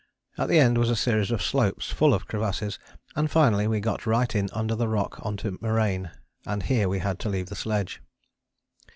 [0.35, 2.79] At the end was a series of slopes full of crevasses,
[3.15, 6.09] and finally we got right in under the rock on to moraine,
[6.43, 8.01] and here we had to leave the sledge.